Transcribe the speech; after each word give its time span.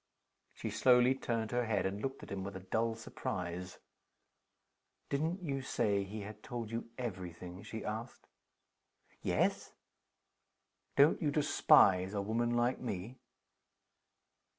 She 0.55 0.71
slowly 0.71 1.13
turned 1.13 1.51
her 1.51 1.65
head, 1.67 1.85
and 1.85 2.01
looked 2.01 2.23
at 2.23 2.31
him 2.31 2.43
with 2.43 2.55
a 2.55 2.59
dull 2.71 2.95
surprise. 2.95 3.77
"Didn't 5.09 5.43
you 5.43 5.61
say 5.61 6.03
he 6.03 6.21
had 6.21 6.41
told 6.41 6.71
you 6.71 6.89
every 6.97 7.31
thing?" 7.31 7.61
she 7.61 7.85
asked. 7.85 8.25
"Yes." 9.21 9.73
"Don't 10.95 11.21
you 11.21 11.29
despise 11.29 12.15
a 12.15 12.21
woman 12.23 12.57
like 12.57 12.79
me?" 12.79 13.19